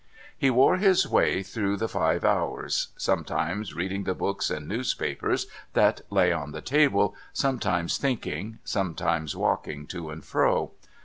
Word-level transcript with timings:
He 0.35 0.49
wore 0.49 0.77
his 0.77 1.07
way 1.07 1.43
through 1.43 1.77
the 1.77 1.87
five 1.87 2.25
hours; 2.25 2.87
sometimes 2.97 3.75
reading 3.75 4.03
the 4.03 4.15
books 4.15 4.49
and 4.49 4.67
newspapers 4.67 5.45
that 5.73 6.01
lay 6.09 6.31
on 6.31 6.53
the 6.53 6.61
table: 6.61 7.13
sometimes 7.33 7.99
thinking: 7.99 8.57
sometimes 8.63 9.35
walking 9.35 9.85
to 9.85 10.09
and 10.09 10.25
fro. 10.25 10.71